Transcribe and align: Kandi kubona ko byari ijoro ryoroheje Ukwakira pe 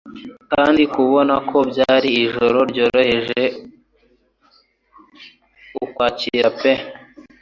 Kandi 0.53 0.81
kubona 0.95 1.35
ko 1.49 1.57
byari 1.71 2.09
ijoro 2.23 2.59
ryoroheje 2.71 3.41
Ukwakira 5.83 6.49
pe 6.59 6.73